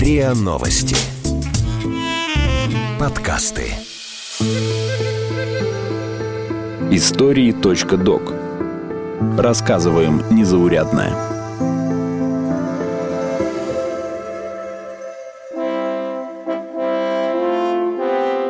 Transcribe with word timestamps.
РИА 0.00 0.32
Новости. 0.32 0.96
Подкасты. 2.98 3.64
Истории.док. 6.90 8.32
Рассказываем 9.36 10.22
незаурядное. 10.30 11.12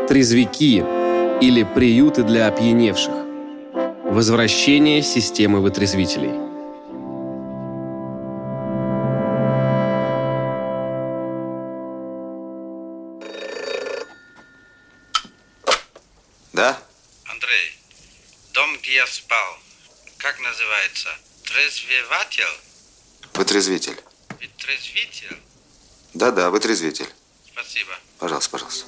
Трезвики 0.06 0.84
или 1.40 1.64
приюты 1.74 2.22
для 2.22 2.46
опьяневших. 2.46 3.14
Возвращение 4.04 5.02
системы 5.02 5.58
вытрезвителей. 5.58 6.49
Трезвеватель? 21.60 22.44
Вытрезвитель. 23.34 23.96
Вытрезвитель? 24.30 25.36
Да-да, 26.14 26.48
вытрезвитель. 26.48 27.04
Спасибо. 27.52 27.90
Пожалуйста, 28.18 28.50
пожалуйста. 28.50 28.86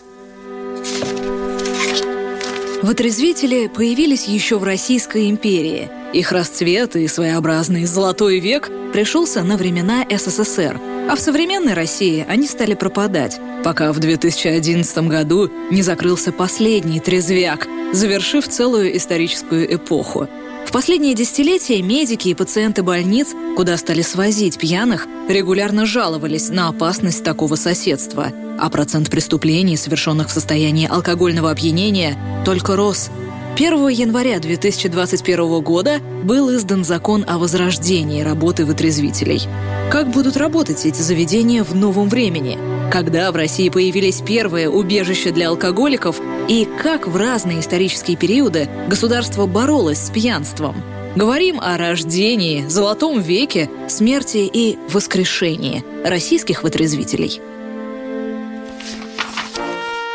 Вытрезвители 2.82 3.66
появились 3.66 4.24
еще 4.24 4.58
в 4.58 4.64
Российской 4.64 5.28
империи. 5.28 5.90
Их 6.14 6.32
расцвет 6.32 6.96
и 6.96 7.06
своеобразный 7.08 7.84
«золотой 7.84 8.40
век» 8.40 8.70
пришелся 8.94 9.42
на 9.42 9.58
времена 9.58 10.06
СССР, 10.10 10.80
а 11.10 11.14
в 11.14 11.20
современной 11.20 11.74
России 11.74 12.24
они 12.26 12.46
стали 12.46 12.72
пропадать, 12.72 13.38
пока 13.62 13.92
в 13.92 13.98
2011 13.98 14.98
году 15.08 15.50
не 15.70 15.82
закрылся 15.82 16.32
последний 16.32 17.00
трезвяк, 17.00 17.68
завершив 17.92 18.48
целую 18.48 18.96
историческую 18.96 19.74
эпоху. 19.74 20.26
В 20.72 20.74
последние 20.74 21.12
десятилетия 21.12 21.82
медики 21.82 22.28
и 22.28 22.34
пациенты 22.34 22.82
больниц, 22.82 23.34
куда 23.56 23.76
стали 23.76 24.00
свозить 24.00 24.56
пьяных, 24.56 25.06
регулярно 25.28 25.84
жаловались 25.84 26.48
на 26.48 26.68
опасность 26.68 27.22
такого 27.22 27.56
соседства, 27.56 28.32
а 28.58 28.70
процент 28.70 29.10
преступлений, 29.10 29.76
совершенных 29.76 30.28
в 30.28 30.32
состоянии 30.32 30.88
алкогольного 30.88 31.50
опьянения, 31.50 32.16
только 32.46 32.74
рос. 32.74 33.10
1 33.54 33.88
января 33.88 34.38
2021 34.38 35.60
года 35.60 35.98
был 36.24 36.50
издан 36.56 36.84
закон 36.84 37.26
о 37.28 37.36
возрождении 37.36 38.22
работы 38.22 38.64
вытрезвителей. 38.64 39.42
Как 39.90 40.10
будут 40.10 40.38
работать 40.38 40.86
эти 40.86 41.02
заведения 41.02 41.64
в 41.64 41.74
новом 41.74 42.08
времени? 42.08 42.71
Когда 42.92 43.32
в 43.32 43.36
России 43.36 43.70
появились 43.70 44.20
первые 44.20 44.68
убежища 44.68 45.32
для 45.32 45.48
алкоголиков 45.48 46.20
и 46.46 46.68
как 46.82 47.08
в 47.08 47.16
разные 47.16 47.60
исторические 47.60 48.18
периоды 48.18 48.68
государство 48.86 49.46
боролось 49.46 49.96
с 49.96 50.10
пьянством? 50.10 50.76
Говорим 51.16 51.58
о 51.58 51.78
рождении, 51.78 52.66
золотом 52.68 53.18
веке, 53.18 53.70
смерти 53.88 54.50
и 54.52 54.76
воскрешении 54.90 55.82
российских 56.04 56.64
вытрезвителей– 56.64 57.40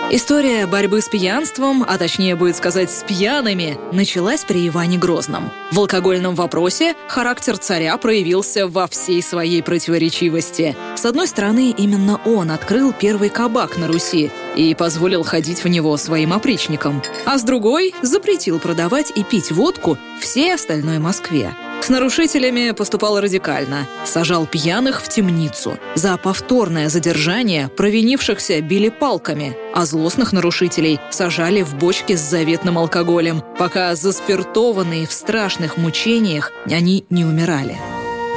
История 0.10 0.66
борьбы 0.68 1.02
с 1.02 1.10
пьянством, 1.10 1.84
а 1.86 1.98
точнее 1.98 2.38
будет 2.38 2.56
сказать 2.56 2.90
с 2.90 3.04
пьяными, 3.04 3.78
началась 3.92 4.46
при 4.46 4.66
Иване 4.66 4.98
Грозном. 4.98 5.52
В 5.74 5.80
алкогольном 5.80 6.34
вопросе 6.34 6.96
характер 7.10 7.58
царя 7.58 7.98
проявился 7.98 8.70
во 8.70 8.88
всей 8.88 9.22
своей 9.22 9.62
противоречивости. 9.62 10.78
С 10.96 11.04
одной 11.04 11.28
стороны, 11.28 11.76
именно 11.78 12.22
он 12.24 12.52
открыл 12.52 12.94
первый 12.94 13.28
кабак 13.28 13.78
на 13.78 13.88
Руси 13.88 14.32
и 14.56 14.74
позволил 14.76 15.24
ходить 15.24 15.66
в 15.66 15.68
него 15.68 15.98
своим 15.98 16.32
опричникам, 16.32 17.04
а 17.26 17.38
с 17.38 17.44
другой 17.44 17.94
запретил 18.02 18.60
продавать 18.60 19.12
и 19.14 19.26
пить 19.26 19.52
водку 19.52 19.98
всей 20.22 20.54
остальной 20.54 21.00
Москве. 21.00 21.54
С 21.82 21.90
нарушителями 21.90 22.72
поступал 22.72 23.20
радикально. 23.22 23.88
Сажал 24.04 24.46
пьяных 24.46 25.02
в 25.02 25.08
темницу. 25.08 25.80
За 25.96 26.18
повторное 26.18 26.90
задержание 26.90 27.70
провинившихся 27.70 28.60
били 28.62 28.90
палками, 28.90 29.56
а 29.74 29.86
злостных 29.86 30.34
нарушителей 30.34 31.00
сажали 31.12 31.62
в 31.62 31.76
бочки 31.76 32.16
с 32.16 32.20
заветным 32.20 32.78
алкоголем, 32.78 33.42
пока 33.58 33.96
заспиртованные 33.96 35.08
в 35.08 35.14
страшных 35.14 35.78
мучениях 35.78 36.52
они 36.66 37.06
не 37.10 37.24
умирали. 37.24 37.78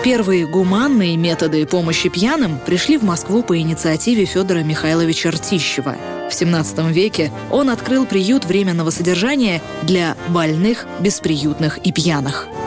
Первые 0.05 0.47
гуманные 0.47 1.17
методы 1.17 1.67
помощи 1.67 2.09
пьяным 2.09 2.59
пришли 2.65 2.97
в 2.97 3.03
Москву 3.03 3.43
по 3.43 3.59
инициативе 3.59 4.25
Федора 4.27 4.61
Михайловича 4.61 5.31
Ртищева. 5.31 5.97
В 6.31 6.35
17 6.35 6.79
веке 6.91 7.33
он 7.51 7.69
открыл 7.69 8.07
приют 8.07 8.45
временного 8.45 8.91
содержания 8.91 9.61
для 9.83 10.17
больных, 10.29 10.87
бесприютных 11.01 11.79
и 11.79 11.91
пьяных– 11.91 12.47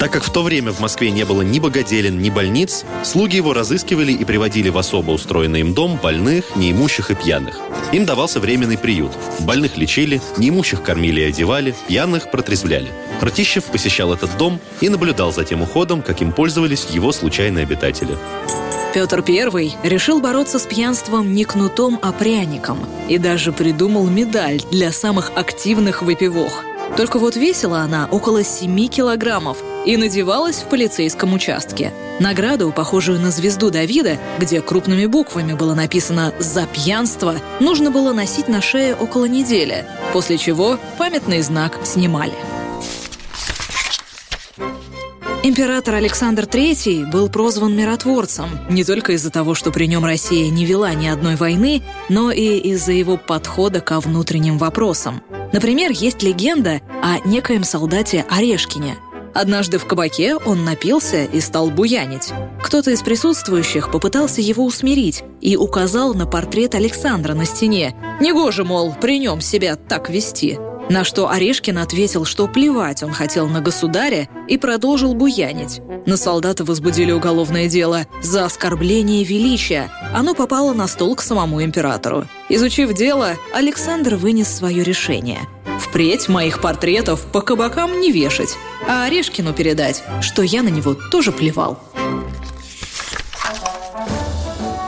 так 0.00 0.10
как 0.10 0.24
в 0.24 0.32
то 0.32 0.42
время 0.42 0.72
в 0.72 0.80
Москве 0.80 1.10
не 1.10 1.24
было 1.24 1.42
ни 1.42 1.58
богоделен, 1.58 2.18
ни 2.18 2.30
больниц, 2.30 2.86
слуги 3.04 3.36
его 3.36 3.52
разыскивали 3.52 4.12
и 4.12 4.24
приводили 4.24 4.70
в 4.70 4.78
особо 4.78 5.10
устроенный 5.10 5.60
им 5.60 5.74
дом 5.74 6.00
больных, 6.02 6.56
неимущих 6.56 7.10
и 7.10 7.14
пьяных. 7.14 7.60
Им 7.92 8.06
давался 8.06 8.40
временный 8.40 8.78
приют. 8.78 9.12
Больных 9.40 9.76
лечили, 9.76 10.22
неимущих 10.38 10.82
кормили 10.82 11.20
и 11.20 11.24
одевали, 11.24 11.74
пьяных 11.86 12.30
протрезвляли. 12.30 12.88
Ртищев 13.22 13.64
посещал 13.64 14.14
этот 14.14 14.34
дом 14.38 14.58
и 14.80 14.88
наблюдал 14.88 15.34
за 15.34 15.44
тем 15.44 15.60
уходом, 15.60 16.00
каким 16.00 16.32
пользовались 16.32 16.86
его 16.90 17.12
случайные 17.12 17.64
обитатели. 17.64 18.16
Петр 18.94 19.22
I 19.28 19.72
решил 19.82 20.20
бороться 20.20 20.58
с 20.58 20.62
пьянством 20.62 21.34
не 21.34 21.44
кнутом, 21.44 21.98
а 22.00 22.10
пряником 22.10 22.78
и 23.08 23.18
даже 23.18 23.52
придумал 23.52 24.06
медаль 24.08 24.62
для 24.72 24.92
самых 24.92 25.30
активных 25.36 26.00
выпивох. 26.02 26.64
Только 26.96 27.18
вот 27.18 27.36
весила 27.36 27.80
она 27.80 28.08
около 28.10 28.42
7 28.44 28.88
килограммов 28.88 29.58
и 29.86 29.96
надевалась 29.96 30.56
в 30.56 30.68
полицейском 30.68 31.32
участке. 31.32 31.92
Награду, 32.18 32.70
похожую 32.70 33.18
на 33.18 33.30
звезду 33.30 33.70
Давида, 33.70 34.18
где 34.38 34.60
крупными 34.60 35.06
буквами 35.06 35.54
было 35.54 35.74
написано 35.74 36.34
«За 36.38 36.66
пьянство», 36.66 37.36
нужно 37.60 37.90
было 37.90 38.12
носить 38.12 38.48
на 38.48 38.60
шее 38.60 38.94
около 38.94 39.24
недели, 39.24 39.86
после 40.12 40.36
чего 40.36 40.78
памятный 40.98 41.40
знак 41.40 41.78
снимали. 41.84 42.34
Император 45.50 45.96
Александр 45.96 46.44
III 46.44 47.10
был 47.10 47.28
прозван 47.28 47.74
миротворцем 47.74 48.60
не 48.68 48.84
только 48.84 49.14
из-за 49.14 49.30
того, 49.30 49.56
что 49.56 49.72
при 49.72 49.86
нем 49.86 50.04
Россия 50.04 50.48
не 50.48 50.64
вела 50.64 50.94
ни 50.94 51.08
одной 51.08 51.34
войны, 51.34 51.82
но 52.08 52.30
и 52.30 52.56
из-за 52.70 52.92
его 52.92 53.16
подхода 53.16 53.80
ко 53.80 53.98
внутренним 53.98 54.58
вопросам. 54.58 55.24
Например, 55.52 55.90
есть 55.90 56.22
легенда 56.22 56.80
о 57.02 57.18
некоем 57.26 57.64
солдате 57.64 58.24
Орешкине. 58.30 58.96
Однажды 59.34 59.78
в 59.78 59.86
кабаке 59.86 60.36
он 60.36 60.64
напился 60.64 61.24
и 61.24 61.40
стал 61.40 61.70
буянить. 61.70 62.30
Кто-то 62.62 62.92
из 62.92 63.02
присутствующих 63.02 63.90
попытался 63.90 64.40
его 64.40 64.64
усмирить 64.64 65.24
и 65.40 65.56
указал 65.56 66.14
на 66.14 66.26
портрет 66.26 66.76
Александра 66.76 67.34
на 67.34 67.44
стене. 67.44 67.96
Негоже, 68.20 68.62
мол, 68.62 68.94
при 69.00 69.18
нем 69.18 69.40
себя 69.40 69.74
так 69.74 70.10
вести. 70.10 70.60
На 70.90 71.04
что 71.04 71.30
Орешкин 71.30 71.78
ответил, 71.78 72.24
что 72.24 72.48
плевать 72.48 73.04
он 73.04 73.12
хотел 73.12 73.46
на 73.46 73.60
государя 73.60 74.28
и 74.48 74.58
продолжил 74.58 75.14
буянить. 75.14 75.80
На 76.04 76.16
солдата 76.16 76.64
возбудили 76.64 77.12
уголовное 77.12 77.68
дело 77.68 78.08
за 78.20 78.44
оскорбление 78.44 79.22
величия. 79.22 79.88
Оно 80.12 80.34
попало 80.34 80.72
на 80.72 80.88
стол 80.88 81.14
к 81.14 81.22
самому 81.22 81.62
императору. 81.62 82.26
Изучив 82.48 82.92
дело, 82.92 83.36
Александр 83.54 84.16
вынес 84.16 84.48
свое 84.48 84.82
решение. 84.82 85.42
Впредь 85.78 86.28
моих 86.28 86.60
портретов 86.60 87.24
по 87.26 87.40
кабакам 87.40 88.00
не 88.00 88.10
вешать, 88.10 88.56
а 88.88 89.04
Орешкину 89.04 89.52
передать, 89.52 90.02
что 90.20 90.42
я 90.42 90.64
на 90.64 90.70
него 90.70 90.94
тоже 91.12 91.30
плевал. 91.30 91.78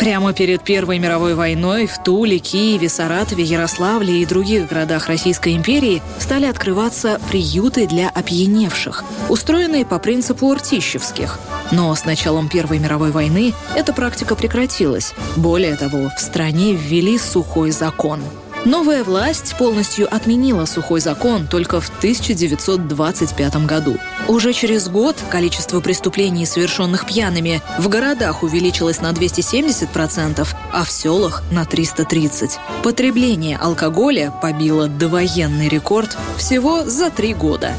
Прямо 0.02 0.32
перед 0.32 0.64
Первой 0.64 0.98
мировой 0.98 1.36
войной 1.36 1.86
в 1.86 2.02
Туле, 2.02 2.40
Киеве, 2.40 2.88
Саратове, 2.88 3.44
Ярославле 3.44 4.20
и 4.20 4.26
других 4.26 4.68
городах 4.68 5.06
Российской 5.06 5.54
империи 5.54 6.02
стали 6.18 6.46
открываться 6.46 7.20
приюты 7.30 7.86
для 7.86 8.08
опьяневших, 8.08 9.04
устроенные 9.28 9.86
по 9.86 10.00
принципу 10.00 10.52
ртищевских. 10.52 11.38
Но 11.70 11.94
с 11.94 12.04
началом 12.04 12.48
Первой 12.48 12.80
мировой 12.80 13.12
войны 13.12 13.54
эта 13.76 13.92
практика 13.92 14.34
прекратилась. 14.34 15.14
Более 15.36 15.76
того, 15.76 16.10
в 16.16 16.20
стране 16.20 16.74
ввели 16.74 17.16
сухой 17.16 17.70
закон– 17.70 18.22
Новая 18.64 19.02
власть 19.02 19.56
полностью 19.58 20.06
отменила 20.14 20.66
сухой 20.66 21.00
закон 21.00 21.48
только 21.48 21.80
в 21.80 21.88
1925 21.88 23.66
году. 23.66 23.96
Уже 24.28 24.52
через 24.52 24.88
год 24.88 25.16
количество 25.30 25.80
преступлений, 25.80 26.46
совершенных 26.46 27.04
пьяными, 27.04 27.60
в 27.78 27.88
городах 27.88 28.44
увеличилось 28.44 29.00
на 29.00 29.10
270%, 29.10 30.46
а 30.72 30.84
в 30.84 30.90
селах 30.92 31.42
на 31.50 31.64
330%. 31.64 32.52
Потребление 32.84 33.56
алкоголя 33.56 34.32
побило 34.40 34.86
довоенный 34.86 35.68
рекорд 35.68 36.16
всего 36.36 36.84
за 36.84 37.10
три 37.10 37.34
года. 37.34 37.74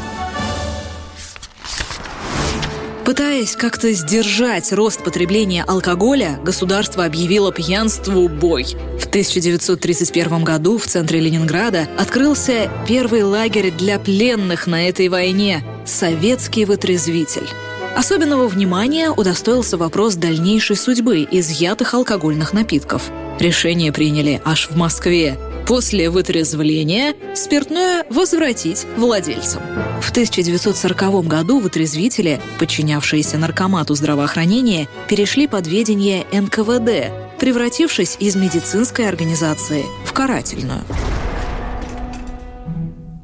Пытаясь 3.05 3.57
как-то 3.57 3.91
сдержать 3.91 4.71
рост 4.71 5.03
потребления 5.03 5.65
алкоголя, 5.67 6.39
государство 6.41 7.03
объявило 7.03 7.51
пьянству 7.51 8.29
бой. 8.29 8.65
В 8.97 9.07
1931 9.07 10.45
году 10.45 10.77
в 10.77 10.85
центре 10.85 11.19
Ленинграда 11.19 11.89
открылся 11.97 12.71
первый 12.87 13.23
лагерь 13.23 13.71
для 13.71 13.99
пленных 13.99 14.67
на 14.67 14.87
этой 14.87 15.09
войне– 15.09 15.65
«Советский 15.85 16.63
вытрезвитель». 16.63 17.47
Особенного 17.93 18.47
внимания 18.47 19.11
удостоился 19.11 19.77
вопрос 19.77 20.15
дальнейшей 20.15 20.77
судьбы 20.77 21.27
изъятых 21.29 21.93
алкогольных 21.93 22.53
напитков. 22.53 23.11
Решение 23.37 23.91
приняли 23.91 24.41
аж 24.45 24.69
в 24.69 24.77
Москве. 24.77 25.37
После 25.67 26.09
вытрезвления 26.09 27.15
спиртное 27.35 28.05
возвратить 28.09 28.85
владельцам. 28.97 29.61
В 30.01 30.11
1940 30.11 31.25
году 31.25 31.59
вытрезвители, 31.59 32.41
подчинявшиеся 32.59 33.37
наркомату 33.37 33.95
здравоохранения, 33.95 34.89
перешли 35.07 35.47
под 35.47 35.65
ведение 35.67 36.25
НКВД, 36.33 37.39
превратившись 37.39 38.17
из 38.19 38.35
медицинской 38.35 39.07
организации 39.07 39.85
в 40.05 40.11
карательную. 40.11 40.81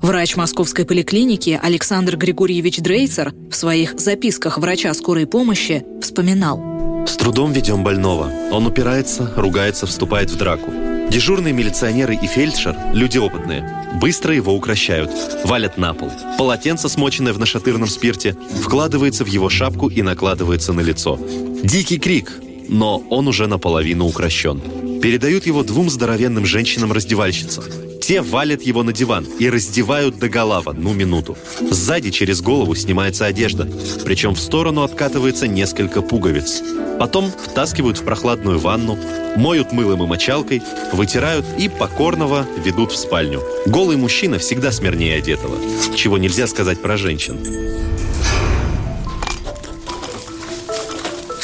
Врач 0.02 0.38
московской 0.38 0.86
поликлиники 0.86 1.60
Александр 1.62 2.16
Григорьевич 2.16 2.78
Дрейцер 2.78 3.34
в 3.52 3.56
своих 3.56 4.00
записках 4.00 4.58
врача 4.58 4.94
скорой 4.94 5.28
помощи 5.28 5.86
вспоминал. 6.02 7.06
«С 7.06 7.18
трудом 7.18 7.52
ведем 7.52 7.84
больного. 7.84 8.32
Он 8.52 8.66
упирается, 8.66 9.34
ругается, 9.36 9.86
вступает 9.88 10.32
в 10.32 10.38
драку. 10.38 10.72
Дежурные 11.12 11.54
милиционеры 11.54 12.16
и 12.16 12.28
фельдшер, 12.28 12.76
люди 12.94 13.18
опытные, 13.18 13.90
быстро 14.00 14.36
его 14.36 14.54
укращают, 14.54 15.10
валят 15.44 15.76
на 15.78 15.96
пол. 15.96 16.12
Полотенце, 16.38 16.88
смоченное 16.88 17.34
в 17.34 17.40
нашатырном 17.40 17.90
спирте, 17.90 18.38
вкладывается 18.62 19.26
в 19.26 19.28
его 19.28 19.50
шапку 19.50 19.90
и 19.90 20.04
накладывается 20.04 20.72
на 20.72 20.82
лицо. 20.82 21.20
Дикий 21.64 21.98
крик, 21.98 22.40
но 22.68 23.00
он 23.10 23.28
уже 23.28 23.48
наполовину 23.48 24.06
укращен. 24.06 24.62
Передают 25.02 25.48
его 25.48 25.64
двум 25.64 25.90
здоровенным 25.90 26.46
женщинам-раздевальщицам. 26.46 27.64
Те 28.10 28.24
валят 28.24 28.64
его 28.64 28.82
на 28.82 28.92
диван 28.92 29.24
и 29.38 29.48
раздевают 29.52 30.18
до 30.18 30.30
гола 30.30 30.64
одну 30.66 30.94
минуту. 30.94 31.38
Сзади 31.62 32.10
через 32.10 32.42
голову 32.42 32.74
снимается 32.74 33.28
одежда, 33.28 33.70
причем 34.04 34.34
в 34.34 34.40
сторону 34.40 34.82
откатывается 34.82 35.46
несколько 35.46 36.02
пуговиц. 36.02 36.64
Потом 36.98 37.32
втаскивают 37.32 38.00
в 38.00 38.04
прохладную 38.04 38.58
ванну, 38.58 38.98
моют 39.36 39.74
мылом 39.74 40.02
и 40.02 40.08
мочалкой, 40.08 40.64
вытирают 40.92 41.46
и 41.60 41.70
покорного 41.70 42.48
ведут 42.66 42.94
в 42.94 42.98
спальню. 42.98 43.44
Голый 43.68 43.96
мужчина 43.96 44.40
всегда 44.40 44.72
смирнее 44.72 45.20
одетого, 45.20 45.58
чего 45.96 46.18
нельзя 46.18 46.48
сказать 46.48 46.82
про 46.82 46.98
женщин. 46.98 47.38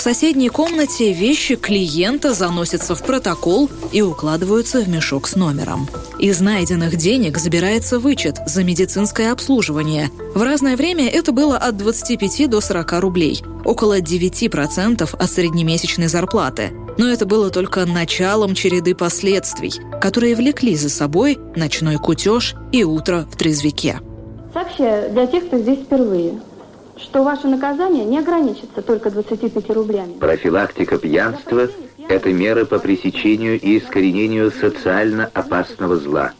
Соседней 0.05 0.49
комнате 0.49 1.13
вещи 1.13 1.55
клиента 1.55 2.35
заносятся 2.35 2.93
в 2.93 3.01
протокол 3.01 3.71
и 3.91 4.03
укладываются 4.03 4.81
в 4.81 4.87
мешок 4.87 5.27
с 5.27 5.35
номером. 5.35 5.87
Из 6.19 6.41
найденных 6.41 6.95
денег 6.95 7.39
забирается 7.39 7.97
вычет 7.97 8.37
за 8.45 8.63
медицинское 8.63 9.31
обслуживание. 9.31 10.11
В 10.35 10.43
разное 10.43 10.77
время 10.77 11.09
это 11.09 11.31
было 11.31 11.57
от 11.57 11.77
25 11.77 12.47
до 12.47 12.61
40 12.61 12.99
рублей, 12.99 13.41
около 13.65 13.99
9% 13.99 15.15
от 15.17 15.31
среднемесячной 15.31 16.07
зарплаты. 16.07 16.69
Но 16.99 17.07
это 17.07 17.25
было 17.25 17.49
только 17.49 17.83
началом 17.87 18.53
череды 18.53 18.93
последствий, 18.93 19.73
которые 19.99 20.35
влекли 20.35 20.75
за 20.75 20.89
собой 20.89 21.39
ночной 21.55 21.97
кутеж 21.97 22.53
и 22.71 22.83
утро 22.83 23.25
в 23.31 23.35
трезвике. 23.37 24.01
Сообщаю 24.53 25.11
для 25.11 25.25
тех, 25.25 25.47
кто 25.47 25.57
здесь 25.57 25.79
впервые, 25.79 26.39
что 26.97 27.23
ваше 27.23 27.47
наказание 27.47 28.05
не 28.05 28.19
ограничится 28.19 28.81
только 28.81 29.11
25 29.11 29.69
рублями. 29.71 30.13
Профилактика 30.13 30.97
пьянства– 30.97 31.67
это 32.09 32.31
меры 32.31 32.65
по 32.65 32.79
пресечению 32.79 33.59
и 33.59 33.77
искоренению 33.77 34.51
социально 34.51 35.29
опасного 35.33 35.97
зла. 35.97 36.31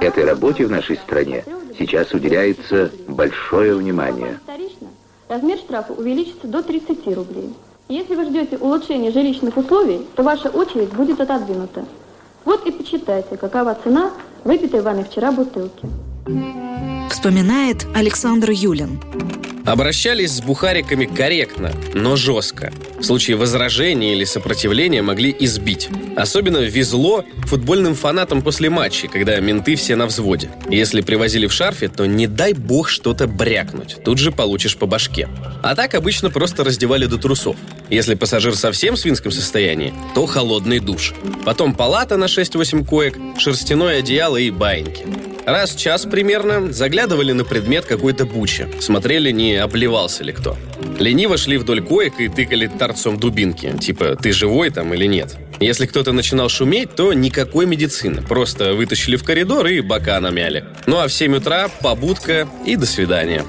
Этой 0.00 0.24
работе 0.24 0.66
в 0.66 0.70
нашей 0.70 0.96
стране 0.96 1.44
сейчас 1.78 2.12
уделяется 2.12 2.90
большое 3.08 3.74
внимание. 3.74 4.38
Размер 5.28 5.58
штрафа 5.58 5.92
увеличится 5.92 6.46
до 6.46 6.62
30 6.62 7.06
рублей. 7.14 7.54
Если 7.88 8.14
вы 8.14 8.24
ждете 8.24 8.58
улучшения 8.58 9.10
жилищных 9.10 9.56
условий, 9.56 10.06
то 10.14 10.22
ваша 10.22 10.48
очередь 10.48 10.90
будет 10.90 11.20
отодвинута. 11.20 11.84
Вот 12.44 12.66
и 12.66 12.70
почитайте, 12.70 13.36
какова 13.36 13.76
цена 13.82 14.12
выпитой 14.44 14.82
вами 14.82 15.04
вчера 15.04 15.32
бутылки. 15.32 15.88
Вспоминает 17.10 17.86
Александр 17.94 18.50
Юлин. 18.50 19.00
Обращались 19.66 20.30
с 20.30 20.40
бухариками 20.40 21.06
корректно, 21.06 21.72
но 21.92 22.14
жестко. 22.14 22.72
В 23.00 23.02
случае 23.02 23.36
возражения 23.36 24.12
или 24.12 24.22
сопротивления 24.22 25.02
могли 25.02 25.34
избить. 25.40 25.88
Особенно 26.16 26.58
везло 26.58 27.24
футбольным 27.46 27.96
фанатам 27.96 28.42
после 28.42 28.70
матчей, 28.70 29.08
когда 29.08 29.40
менты 29.40 29.74
все 29.74 29.96
на 29.96 30.06
взводе. 30.06 30.50
Если 30.70 31.00
привозили 31.00 31.48
в 31.48 31.52
шарфе, 31.52 31.88
то 31.88 32.06
не 32.06 32.28
дай 32.28 32.52
бог 32.52 32.88
что-то 32.88 33.26
брякнуть. 33.26 33.96
Тут 34.04 34.18
же 34.18 34.30
получишь 34.30 34.76
по 34.76 34.86
башке. 34.86 35.28
А 35.64 35.74
так 35.74 35.94
обычно 35.94 36.30
просто 36.30 36.62
раздевали 36.62 37.06
до 37.06 37.18
трусов. 37.18 37.56
Если 37.90 38.14
пассажир 38.14 38.54
совсем 38.54 38.94
в 38.94 39.00
свинском 39.00 39.32
состоянии, 39.32 39.92
то 40.14 40.26
холодный 40.26 40.78
душ. 40.78 41.12
Потом 41.44 41.74
палата 41.74 42.16
на 42.16 42.26
6-8 42.26 42.84
коек, 42.86 43.18
шерстяное 43.36 43.98
одеяло 43.98 44.36
и 44.36 44.50
баиньки. 44.50 45.06
Раз 45.46 45.76
в 45.76 45.78
час 45.78 46.06
примерно 46.06 46.72
заглядывали 46.72 47.30
на 47.30 47.44
предмет 47.44 47.84
какой-то 47.84 48.24
бучи. 48.26 48.66
Смотрели, 48.80 49.30
не 49.30 49.54
обливался 49.54 50.24
ли 50.24 50.32
кто. 50.32 50.56
Лениво 50.98 51.36
шли 51.36 51.56
вдоль 51.56 51.82
коек 51.82 52.18
и 52.18 52.26
тыкали 52.26 52.66
торцом 52.66 53.16
дубинки. 53.16 53.72
Типа, 53.80 54.16
ты 54.16 54.32
живой 54.32 54.70
там 54.70 54.92
или 54.92 55.06
нет? 55.06 55.36
Если 55.60 55.86
кто-то 55.86 56.10
начинал 56.10 56.48
шуметь, 56.48 56.96
то 56.96 57.12
никакой 57.12 57.66
медицины. 57.66 58.22
Просто 58.22 58.74
вытащили 58.74 59.14
в 59.14 59.22
коридор 59.22 59.68
и 59.68 59.80
бока 59.82 60.18
намяли. 60.18 60.64
Ну 60.86 60.98
а 60.98 61.06
в 61.06 61.12
7 61.12 61.36
утра 61.36 61.68
побудка 61.80 62.48
и 62.64 62.74
до 62.74 62.84
свидания. 62.84 63.44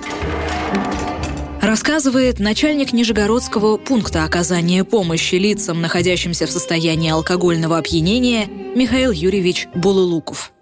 Рассказывает 1.63 2.39
начальник 2.39 2.93
Нижегородского 2.93 3.77
пункта 3.77 4.23
оказания 4.23 4.83
помощи 4.83 5.35
лицам, 5.35 5.81
находящимся 5.81 6.45
в 6.45 6.51
состоянии 6.51 7.09
алкогольного 7.09 7.79
опьянения, 7.79 8.45
Михаил 8.45 9.11
Юрьевич 9.11 9.67
Булулуков. 9.73 10.53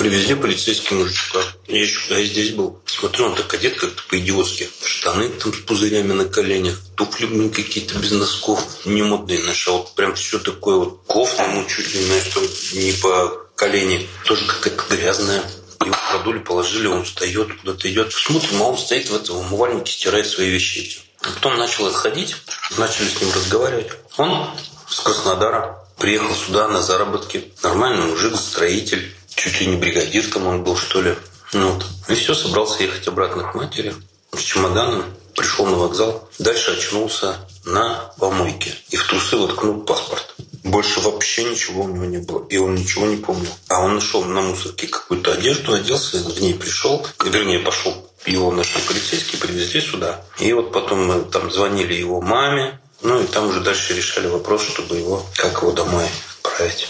Привезли 0.00 0.34
полицейский 0.34 0.96
мужичка. 0.96 1.40
Я 1.66 1.82
еще 1.82 2.00
когда 2.00 2.16
я 2.16 2.24
здесь 2.24 2.52
был, 2.52 2.80
смотрю, 2.86 3.26
он 3.26 3.34
так 3.34 3.52
одет 3.52 3.78
как-то 3.78 4.02
по-идиотски. 4.08 4.70
Штаны 4.82 5.28
там 5.28 5.52
с 5.52 5.58
пузырями 5.58 6.14
на 6.14 6.24
коленях, 6.24 6.78
туфли 6.96 7.50
какие-то 7.50 7.98
без 7.98 8.12
носков, 8.12 8.86
не 8.86 9.02
модные 9.02 9.40
нашел. 9.40 9.86
Прям 9.96 10.14
все 10.14 10.38
такое 10.38 10.76
вот 10.76 11.02
кофта 11.06 11.42
ему 11.42 11.66
чуть 11.66 11.92
ли 11.92 12.00
не, 12.00 12.82
не 12.82 12.92
по 12.92 13.46
колени. 13.54 14.08
Тоже 14.24 14.46
какая-то 14.46 14.96
грязная. 14.96 15.42
Его 15.84 15.96
продули, 16.10 16.38
положили, 16.38 16.86
он 16.86 17.04
встает, 17.04 17.54
куда-то 17.60 17.90
идет. 17.90 18.10
Смотрим, 18.14 18.62
а 18.62 18.68
он 18.68 18.78
стоит 18.78 19.10
в 19.10 19.14
этом 19.14 19.36
умывальнике, 19.36 19.92
стирает 19.92 20.26
свои 20.26 20.48
вещи. 20.48 20.98
А 21.20 21.28
потом 21.28 21.58
начал 21.58 21.86
отходить, 21.88 22.36
начали 22.78 23.06
с 23.06 23.20
ним 23.20 23.30
разговаривать. 23.34 23.88
Он 24.16 24.48
с 24.88 24.98
Краснодара 25.00 25.86
приехал 25.98 26.34
сюда 26.34 26.68
на 26.68 26.80
заработки. 26.80 27.52
Нормальный 27.62 28.06
мужик, 28.06 28.34
строитель 28.36 29.14
чуть 29.34 29.60
ли 29.60 29.66
не 29.66 29.76
бригадир 29.76 30.26
он 30.36 30.62
был, 30.64 30.76
что 30.76 31.00
ли. 31.00 31.14
Ну, 31.52 31.72
вот. 31.72 31.86
И 32.08 32.14
все, 32.14 32.34
собрался 32.34 32.82
ехать 32.82 33.06
обратно 33.08 33.42
к 33.42 33.54
матери 33.54 33.94
с 34.32 34.40
чемоданом, 34.40 35.04
пришел 35.34 35.66
на 35.66 35.76
вокзал, 35.76 36.28
дальше 36.38 36.72
очнулся 36.72 37.36
на 37.64 38.12
помойке 38.18 38.74
и 38.90 38.96
в 38.96 39.06
трусы 39.06 39.36
воткнул 39.36 39.80
паспорт. 39.82 40.34
Больше 40.62 41.00
вообще 41.00 41.44
ничего 41.44 41.84
у 41.84 41.88
него 41.88 42.04
не 42.04 42.18
было, 42.18 42.46
и 42.48 42.58
он 42.58 42.74
ничего 42.74 43.06
не 43.06 43.16
помнил. 43.16 43.50
А 43.68 43.80
он 43.80 43.94
нашел 43.94 44.24
на 44.24 44.42
мусорке 44.42 44.86
какую-то 44.86 45.32
одежду, 45.32 45.72
оделся, 45.72 46.18
в 46.18 46.40
ней 46.40 46.54
пришел, 46.54 47.06
вернее, 47.24 47.60
пошел. 47.60 48.10
Его 48.26 48.52
нашли 48.52 48.82
полицейские, 48.82 49.40
привезли 49.40 49.80
сюда. 49.80 50.22
И 50.38 50.52
вот 50.52 50.72
потом 50.72 51.06
мы 51.06 51.22
там 51.24 51.50
звонили 51.50 51.94
его 51.94 52.20
маме, 52.20 52.78
ну 53.02 53.20
и 53.20 53.26
там 53.26 53.48
уже 53.48 53.60
дальше 53.60 53.94
решали 53.94 54.26
вопрос, 54.26 54.62
чтобы 54.62 54.96
его, 54.96 55.24
как 55.36 55.62
его 55.62 55.72
домой 55.72 56.04
отправить. 56.38 56.88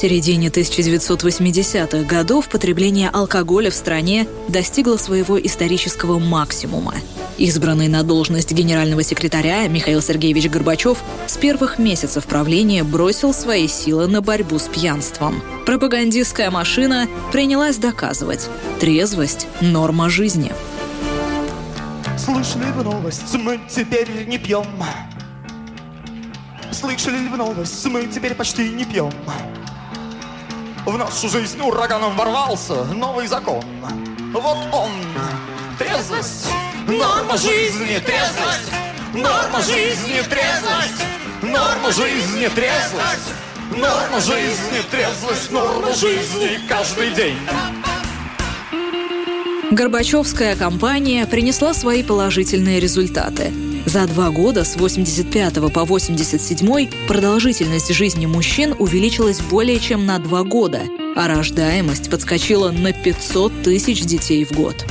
Середине 0.00 0.46
1980-х 0.46 2.04
годов 2.04 2.48
потребление 2.48 3.10
алкоголя 3.12 3.68
в 3.72 3.74
стране 3.74 4.28
достигло 4.46 4.96
своего 4.96 5.40
исторического 5.40 6.20
максимума. 6.20 6.94
Избранный 7.36 7.88
на 7.88 8.04
должность 8.04 8.52
генерального 8.52 9.02
секретаря 9.02 9.66
Михаил 9.66 10.00
Сергеевич 10.00 10.48
Горбачев 10.50 10.98
с 11.26 11.36
первых 11.36 11.80
месяцев 11.80 12.26
правления 12.26 12.84
бросил 12.84 13.34
свои 13.34 13.66
силы 13.66 14.06
на 14.06 14.22
борьбу 14.22 14.60
с 14.60 14.68
пьянством. 14.68 15.42
Пропагандистская 15.66 16.52
машина 16.52 17.08
принялась 17.32 17.78
доказывать– 17.78 18.48
трезвость– 18.78 19.48
норма 19.60 20.08
жизни. 20.08 20.52
Слышали 22.16 22.70
вы 22.76 22.84
новость? 22.84 23.34
Мы 23.34 23.58
теперь 23.68 24.28
не 24.28 24.38
пьем. 24.38 24.64
Слышали 26.70 27.16
ли 27.16 27.28
вы 27.28 27.36
новость? 27.36 27.84
Мы 27.86 28.06
теперь 28.06 28.36
почти 28.36 28.68
не 28.68 28.84
пьем. 28.84 29.12
В 30.86 30.96
нашу 30.96 31.28
жизнь 31.28 31.60
ураганом 31.60 32.16
ворвался 32.16 32.84
новый 32.84 33.26
закон. 33.26 33.62
Вот 34.32 34.58
он, 34.72 34.90
трезвость. 35.78 36.48
Норма 36.86 37.36
жизни 37.36 37.98
трезвость, 37.98 38.72
норма 39.12 39.60
жизни 39.60 40.22
трезвость, 40.22 41.04
норма 41.42 41.92
жизни 41.92 42.48
трезвость, 42.48 43.34
норма 43.70 44.20
жизни 44.20 44.82
трезвость, 44.90 45.50
норма 45.52 45.92
жизни 45.92 46.60
каждый 46.66 47.10
день. 47.10 47.38
Горбачевская 49.70 50.56
кампания 50.56 51.26
принесла 51.26 51.74
свои 51.74 52.02
положительные 52.02 52.80
результаты. 52.80 53.52
За 53.88 54.06
два 54.06 54.28
года 54.28 54.64
с 54.64 54.76
85 54.76 55.72
по 55.72 55.86
87 55.86 56.90
продолжительность 57.08 57.90
жизни 57.94 58.26
мужчин 58.26 58.74
увеличилась 58.78 59.40
более 59.40 59.80
чем 59.80 60.04
на 60.04 60.18
два 60.18 60.42
года, 60.44 60.82
а 61.16 61.26
рождаемость 61.26 62.10
подскочила 62.10 62.70
на 62.70 62.92
500 62.92 63.62
тысяч 63.62 64.02
детей 64.02 64.44
в 64.44 64.52
год. 64.52 64.84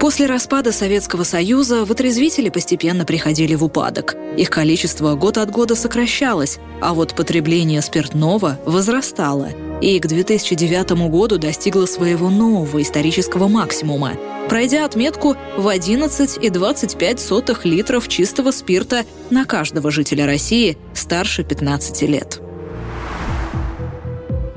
После 0.00 0.26
распада 0.26 0.72
Советского 0.72 1.22
Союза 1.22 1.84
вытрезвители 1.84 2.48
постепенно 2.48 3.04
приходили 3.04 3.54
в 3.54 3.62
упадок. 3.62 4.16
Их 4.36 4.50
количество 4.50 5.14
год 5.14 5.38
от 5.38 5.52
года 5.52 5.76
сокращалось, 5.76 6.58
а 6.80 6.94
вот 6.94 7.14
потребление 7.14 7.80
спиртного 7.80 8.58
возрастало 8.66 9.50
и 9.80 9.98
к 9.98 10.06
2009 10.06 11.08
году 11.10 11.38
достигло 11.38 11.86
своего 11.86 12.30
нового 12.30 12.82
исторического 12.82 13.48
максимума, 13.48 14.12
пройдя 14.48 14.84
отметку 14.84 15.36
в 15.56 15.66
11,25 15.66 17.60
литров 17.64 18.08
чистого 18.08 18.50
спирта 18.50 19.04
на 19.30 19.44
каждого 19.44 19.90
жителя 19.90 20.26
России 20.26 20.76
старше 20.94 21.44
15 21.44 22.02
лет. 22.02 22.40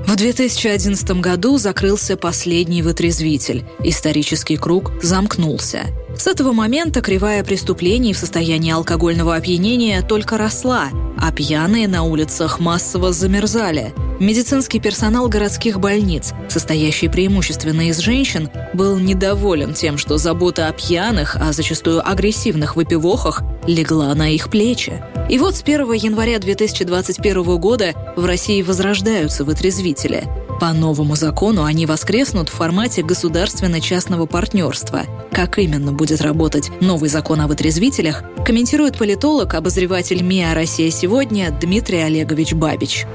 В 0.05 0.15
2011 0.15 1.21
году 1.21 1.57
закрылся 1.57 2.17
последний 2.17 2.83
вытрезвитель. 2.83 3.63
Исторический 3.83 4.57
круг 4.57 4.91
замкнулся. 5.01 5.85
С 6.15 6.27
этого 6.27 6.53
момента 6.53 7.01
кривая 7.01 7.43
преступлений 7.43 8.13
в 8.13 8.17
состоянии 8.17 8.71
алкогольного 8.71 9.35
опьянения 9.35 10.01
только 10.01 10.37
росла, 10.37 10.89
а 11.17 11.31
пьяные 11.31 11.87
на 11.87 12.03
улицах 12.03 12.59
массово 12.59 13.11
замерзали. 13.11 13.93
Медицинский 14.19 14.79
персонал 14.79 15.27
городских 15.27 15.79
больниц, 15.79 16.33
состоящий 16.49 17.09
преимущественно 17.09 17.89
из 17.89 17.97
женщин, 17.97 18.49
был 18.73 18.97
недоволен 18.97 19.73
тем, 19.73 19.97
что 19.97 20.17
забота 20.17 20.67
о 20.67 20.71
пьяных, 20.71 21.35
а 21.35 21.51
зачастую 21.51 22.07
агрессивных 22.07 22.75
выпивохах 22.75 23.41
легла 23.67 24.13
на 24.13 24.29
их 24.29 24.49
плечи. 24.49 25.03
И 25.29 25.39
вот 25.39 25.55
с 25.55 25.61
1 25.63 25.91
января 25.93 26.39
2021 26.39 27.57
года 27.57 27.93
в 28.15 28.25
России 28.25 28.61
возрождаются 28.61 29.43
вытрезвители. 29.43 30.25
По 30.63 30.71
новому 30.71 31.17
закону 31.17 31.65
они 31.65 31.85
воскреснут 31.85 32.47
в 32.47 32.53
формате 32.53 33.03
государственно-частного 33.03 34.27
партнерства. 34.27 35.01
Как 35.29 35.59
именно 35.59 35.91
будет 35.91 36.21
работать 36.21 36.71
новый 36.79 37.09
закон 37.09 37.41
о 37.41 37.47
вытрезвителях, 37.49 38.23
комментирует 38.45 38.97
политолог, 38.97 39.55
обозреватель 39.55 40.23
МИА 40.23 40.53
«Россия 40.53 40.89
сегодня» 40.89 41.51
Дмитрий 41.51 41.97
Олегович 41.97 42.53
Бабич 42.53 43.05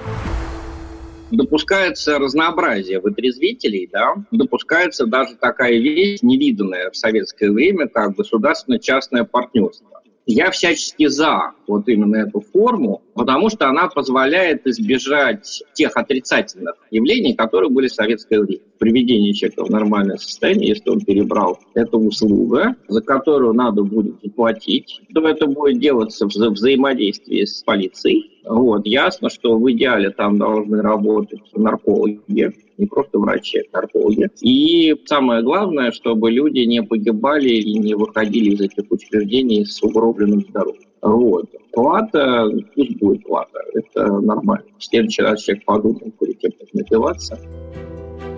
допускается 1.31 2.19
разнообразие 2.19 3.01
вытрезвителей, 3.01 3.89
да, 3.91 4.15
допускается 4.31 5.07
даже 5.07 5.35
такая 5.37 5.79
вещь, 5.79 6.19
невиданная 6.23 6.91
в 6.91 6.97
советское 6.97 7.51
время, 7.51 7.87
как 7.89 8.15
государственно-частное 8.15 9.25
партнерство. 9.25 9.98
Я 10.31 10.51
всячески 10.51 11.07
за 11.07 11.53
вот 11.67 11.89
именно 11.89 12.17
эту 12.17 12.41
форму, 12.41 13.01
потому 13.15 13.49
что 13.49 13.67
она 13.67 13.89
позволяет 13.89 14.67
избежать 14.67 15.63
тех 15.73 15.97
отрицательных 15.97 16.75
явлений, 16.91 17.35
которые 17.35 17.71
были 17.71 17.89
в 17.89 17.95
советское 17.95 18.41
время. 18.41 18.61
Приведение 18.79 19.33
человека 19.33 19.65
в 19.65 19.71
нормальное 19.71 20.19
состояние, 20.19 20.69
если 20.69 20.91
он 20.91 21.01
перебрал 21.01 21.59
эту 21.73 21.99
услугу, 21.99 22.61
за 22.89 23.01
которую 23.01 23.55
надо 23.55 23.83
будет 23.85 24.17
заплатить, 24.23 25.01
то 25.15 25.27
это 25.27 25.47
будет 25.47 25.81
делаться 25.81 26.27
в 26.27 26.29
вза 26.29 26.51
взаимодействии 26.51 27.47
с 27.47 27.63
полицией. 27.63 28.43
Вот. 28.45 28.87
Ясно, 28.87 29.31
что 29.31 29.57
в 29.57 29.73
идеале 29.73 30.11
там 30.11 30.37
должны 30.37 30.83
работать 30.83 31.41
наркологи, 31.55 32.53
не 32.79 32.87
просто 32.87 33.19
врачи, 33.19 33.59
а 33.59 33.77
наркологи. 33.77 34.29
И 34.41 34.95
самое 35.05 35.43
главное, 35.43 35.91
чтобы 35.93 36.31
люди 36.31 36.61
не 36.61 36.83
погибали 36.83 37.51
и 37.51 37.79
не 37.79 37.95
выходили 37.95 38.55
из 38.55 38.61
этих 38.61 38.91
учреждений 38.91 39.65
с 39.65 39.83
угробленным 39.83 40.41
здоровьем. 40.49 40.89
Вот. 41.03 41.47
Плата, 41.73 42.49
пусть 42.75 42.97
будет 42.99 43.25
плата, 43.25 43.59
это 43.75 44.21
нормально. 44.21 44.67
В 44.79 44.85
следующий 44.85 45.23
раз 45.23 45.43
человек 45.43 45.65
подумает 45.65 46.19
перед 46.19 46.41
тем, 46.41 46.53
как 46.59 46.73
напиваться. 46.73 47.39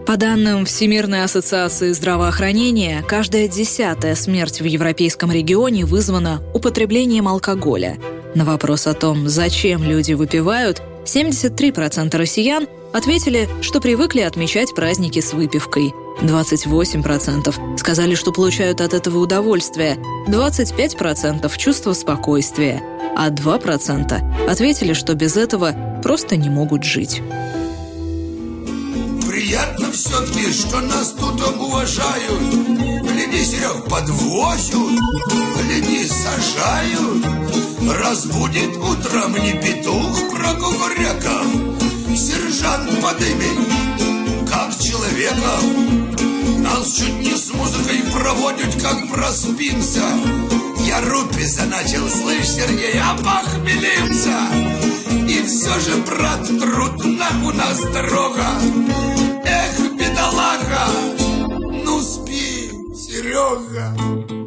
По 0.07 0.17
данным 0.17 0.65
Всемирной 0.65 1.23
ассоциации 1.23 1.93
здравоохранения, 1.93 3.05
каждая 3.07 3.47
десятая 3.49 4.15
смерть 4.15 4.61
в 4.61 4.65
европейском 4.65 5.31
регионе 5.31 5.85
вызвана 5.85 6.41
употреблением 6.55 7.29
алкоголя. 7.29 7.97
На 8.35 8.45
вопрос 8.45 8.87
о 8.87 8.95
том, 8.95 9.29
зачем 9.29 9.85
люди 9.85 10.15
выпивают, 10.15 10.83
73% 11.05 12.17
россиян 12.17 12.67
ответили, 12.93 13.49
что 13.63 13.81
привыкли 13.81 14.21
отмечать 14.21 14.75
праздники 14.75 15.21
с 15.21 15.33
выпивкой. 15.33 15.95
28% 16.23 17.79
сказали, 17.79 18.15
что 18.15 18.33
получают 18.33 18.81
от 18.81 18.95
этого 18.95 19.19
удовольствие, 19.19 19.97
25% 20.27 21.57
чувство 21.57 21.93
спокойствия, 21.93 22.83
а 23.17 23.31
2% 23.31 24.49
ответили, 24.49 24.93
что 24.93 25.15
без 25.15 25.37
этого 25.37 26.01
просто 26.03 26.37
не 26.37 26.51
могут 26.51 26.85
жить. 26.85 27.23
Приятно 29.27 29.91
все-таки, 29.93 30.53
что 30.53 30.81
нас 30.81 31.13
тут 31.13 31.41
уважают. 31.57 32.41
Гляди, 33.03 33.45
Серег, 33.45 33.85
подвозят, 33.89 34.75
гляди, 35.57 36.07
сажают. 36.07 37.25
Разбудит 38.03 38.77
утром 38.77 39.33
не 39.43 39.53
петух 39.53 40.31
прокукуряков, 40.31 41.60
Сержант 42.61 42.91
подымет, 43.01 44.47
как 44.47 44.79
человека. 44.79 45.61
Нас 46.59 46.93
чуть 46.93 47.19
не 47.21 47.35
с 47.35 47.55
музыкой 47.55 48.03
проводят, 48.13 48.83
как 48.83 49.09
проспимся. 49.09 50.05
Я 50.81 51.01
руписа 51.01 51.65
начал, 51.65 52.07
слышь, 52.07 52.49
Сергей, 52.49 53.01
опохмелился. 53.01 54.37
И 55.27 55.43
все 55.47 55.81
же, 55.81 56.03
брат, 56.03 56.47
трудно 56.47 57.29
у 57.45 57.51
нас 57.53 57.81
дорога. 57.95 58.47
Эх, 59.43 59.93
бедолага, 59.95 60.87
ну 61.83 61.99
спи, 62.03 62.73
Серега. 62.95 64.40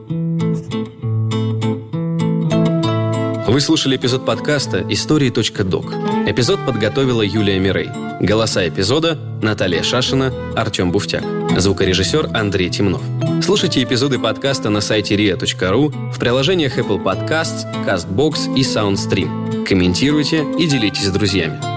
Вы 3.54 3.62
слушали 3.62 3.98
эпизод 3.98 4.26
подкаста 4.26 4.84
«Истории.док». 4.90 5.94
Эпизод 6.26 6.66
подготовила 6.66 7.22
Юлия 7.22 7.60
Мирей. 7.60 7.88
Голоса 8.20 8.68
эпизода– 8.68 9.16
Наталья 9.44 9.84
Шашина, 9.84 10.34
Артем 10.56 10.92
Буфтяк. 10.92 11.24
Звукорежиссер 11.56 12.32
Андрей 12.34 12.72
Темнов. 12.72 13.04
Слушайте 13.44 13.84
эпизоды 13.84 14.18
подкаста 14.18 14.72
на 14.72 14.82
сайте 14.82 15.16
ria.ru, 15.16 16.12
в 16.12 16.18
приложениях 16.18 16.80
Apple 16.80 17.04
Podcasts, 17.04 17.68
CastBox 17.86 18.56
и 18.58 18.62
SoundStream. 18.64 19.66
Комментируйте 19.66 20.44
и 20.58 20.66
делитесь 20.66 21.06
с 21.06 21.12
друзьями. 21.12 21.73